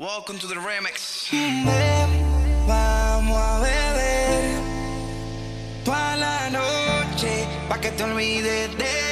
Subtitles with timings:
[0.00, 1.28] Welcome to the remix.
[2.68, 4.60] Vamos a beber
[5.84, 9.07] toda la noche pa que te olvides de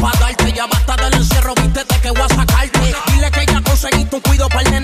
[0.00, 0.52] pa' darte.
[0.52, 2.94] Ya basta del encierro, vístete que voy a sacarte.
[3.12, 4.80] Dile que ya conseguí tu cuido para el.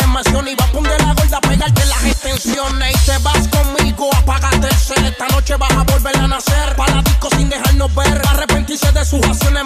[0.47, 2.95] Y va a poner la gorda a pegarte las extensiones.
[2.95, 5.05] Y te vas conmigo, apágate el ser.
[5.05, 6.77] Esta noche vas a volver a nacer.
[6.77, 8.23] Para disco sin dejarnos ver.
[8.29, 9.65] Arrepentirse de sus acciones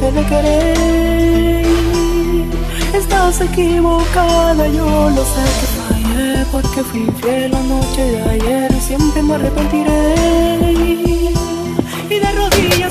[0.00, 1.62] deje de.
[2.94, 9.22] Estás equivocada, yo lo sé que fallé porque fui fiel la noche de ayer siempre
[9.22, 10.14] me arrepentiré.
[12.10, 12.81] Y de rodillas.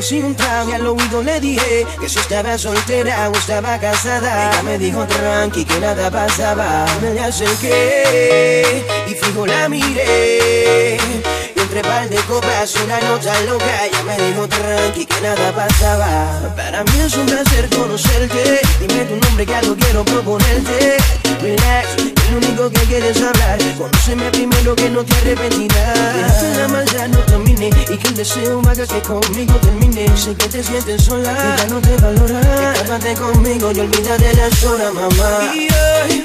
[0.00, 4.50] Ofrecí un trago y al oído le dije que si estaba soltera o estaba casada.
[4.50, 6.86] Ella me dijo tranqui que nada pasaba.
[7.02, 10.96] Me le acerqué y fijo la miré.
[11.54, 13.84] Y entre par de copas una nota loca.
[13.84, 16.54] Ella me dijo tranqui que nada pasaba.
[16.56, 18.60] Para mí es un placer conocerte.
[18.80, 20.96] Dime tu nombre que algo quiero proponerte.
[21.42, 23.58] Relax, lo único que quieres hablar.
[23.76, 26.42] Conóceme primero que no te arrepentirás.
[26.42, 30.06] Que la maldad no termine y que el deseo haga que conmigo termine.
[30.16, 32.72] Sé que te sientes sola y ya no te valora.
[32.74, 35.54] Escápate conmigo y olvídate las horas, mamá.
[35.54, 36.24] Y hoy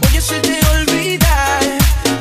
[0.00, 1.62] voy a hacerte olvidar.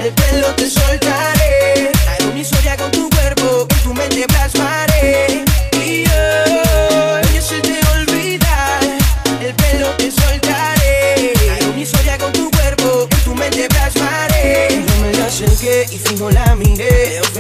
[0.04, 1.92] El pelo te soltaré.
[2.08, 5.46] Haré una historia con tu cuerpo que tu mente plasmaré.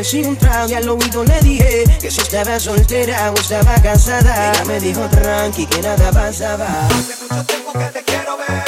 [0.05, 4.51] Ofrecí un trago y al oído le dije que si estaba soltera o estaba casada.
[4.51, 6.67] Ella me dijo tranqui que nada pasaba.
[6.87, 8.64] Hace mucho tiempo que te quiero ver.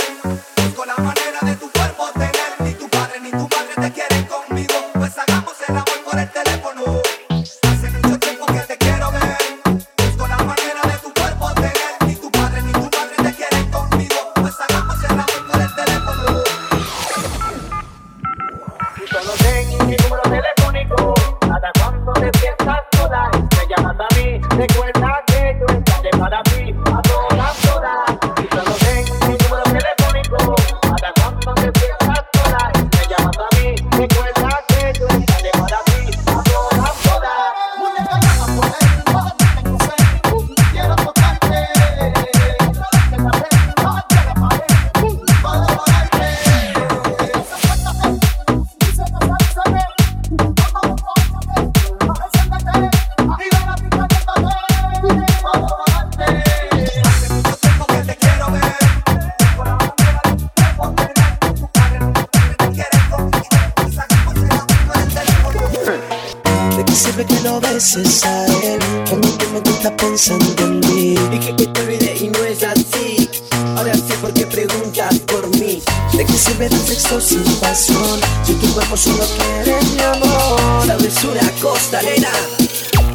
[70.27, 73.29] Está pensando en mí Dije que te olvidé y no es así.
[73.77, 75.81] Ahora sé por qué preguntas por mí.
[76.13, 80.85] ¿De qué sirve dar sexo sin pasión Si tu cuerpo solo quiere mi amor.
[80.85, 82.31] Sabes una cosa, nena.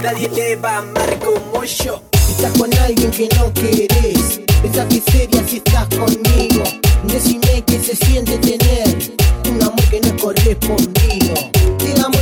[0.03, 2.03] Nadie te va a amar como yo.
[2.31, 4.41] Estás con alguien que no querés.
[4.63, 6.63] Esa miseria si estás conmigo.
[7.05, 9.13] Decime que se siente tener
[9.51, 11.35] Un amor que no es correspondido.
[11.79, 12.22] Tiene amor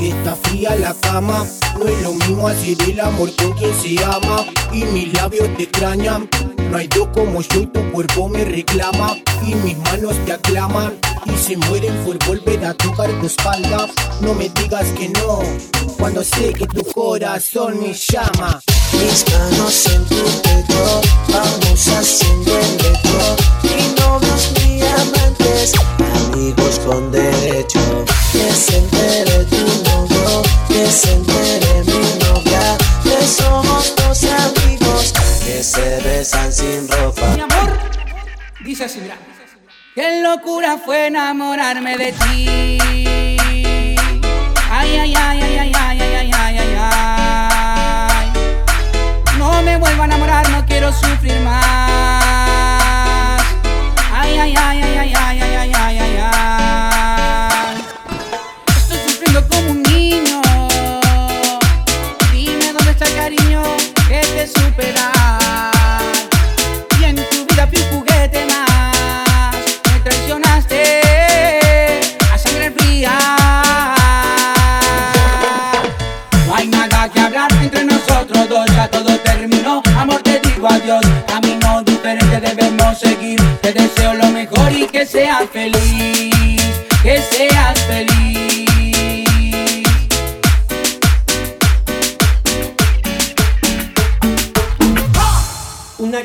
[0.00, 1.46] Y Está fría la cama,
[1.78, 4.44] no es lo mismo hacer el amor con quien se ama.
[4.72, 6.28] Y mis labios te extrañan,
[6.70, 9.16] no hay dos como yo y tu cuerpo me reclama.
[9.46, 13.88] Y mis manos te aclaman y se mueren por volver a tocar tu espalda.
[14.20, 15.38] No me digas que no,
[15.98, 18.60] cuando sé que tu corazón me llama.
[18.92, 25.72] Mis manos en tu pecho Vamos haciendo el lecho Ni novios ni amantes
[26.28, 27.80] Amigos con derecho
[38.82, 39.16] dice así, mira.
[39.94, 42.78] Qué locura fue enamorarme de ti.
[44.70, 48.32] Ay, ay, ay, ay, ay, ay, ay, ay, ay, ay.
[49.38, 51.62] No me vuelvo a enamorar, no quiero sufrir más.
[54.12, 57.76] Ay, ay, ay, ay, ay, ay, ay, ay, ay, ay.
[58.76, 59.81] Estoy sufriendo como un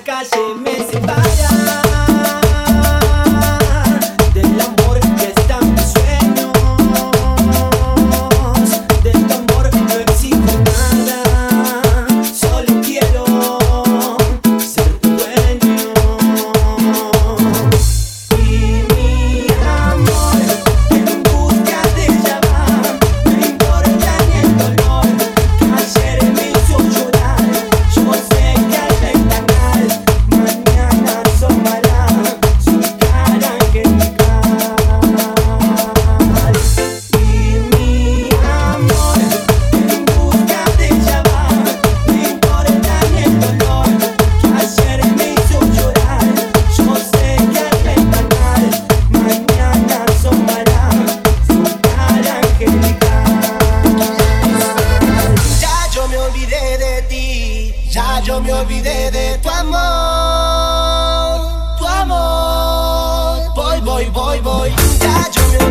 [0.07, 1.36] caché, mais c'est pas.
[56.47, 61.39] olvidé de ti, ya yo me olvidé de tu amor,
[61.77, 63.53] tu amor.
[63.55, 64.69] Voy, voy, voy, voy,
[65.01, 65.66] ya yo me olvidé.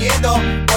[0.00, 0.69] miedo.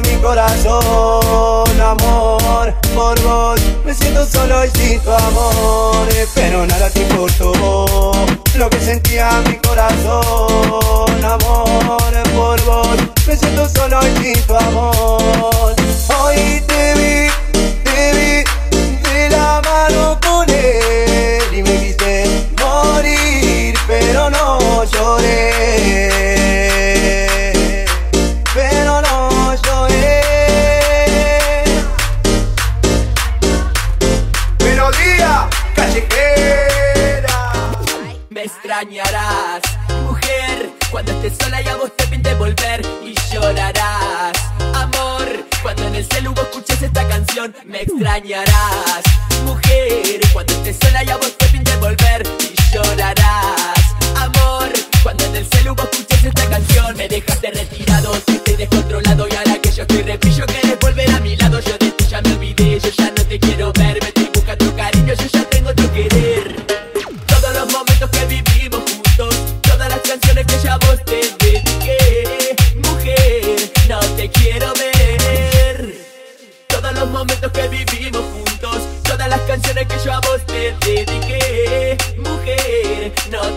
[0.00, 2.74] mi corazón, amor.
[2.94, 6.08] Por vos me siento solo y sin tu amor.
[6.34, 8.12] Pero nada te importó
[8.56, 12.12] lo que sentía mi corazón, amor.
[12.34, 12.96] Por vos
[13.26, 15.74] me siento solo y sin tu amor.
[16.20, 17.41] Hoy te vi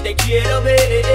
[0.05, 1.14] te quiero ver.